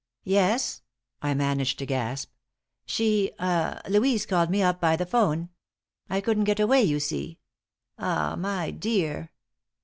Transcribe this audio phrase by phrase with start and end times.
[0.25, 0.81] "Yes?"
[1.21, 2.31] I managed to gasp.
[2.87, 5.49] "She ah Louise called me up by the 'phone.
[6.09, 7.37] I couldn't get away, you see
[7.99, 9.31] ah my dear."